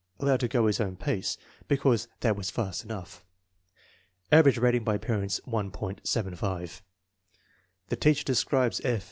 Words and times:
Allowed 0.19 0.39
to 0.39 0.47
go 0.47 0.65
his 0.65 0.81
own 0.81 0.95
pace 0.95 1.37
"because 1.67 2.07
that 2.21 2.35
was 2.35 2.49
fast 2.49 2.83
enough." 2.83 3.23
Average 4.31 4.57
rating 4.57 4.83
by 4.83 4.97
parents, 4.97 5.39
1.75. 5.45 6.81
The 7.89 7.95
teacher 7.95 8.23
describes 8.23 8.81
P. 8.81 8.99